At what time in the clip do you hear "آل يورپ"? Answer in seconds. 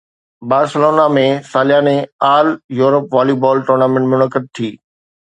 2.29-3.13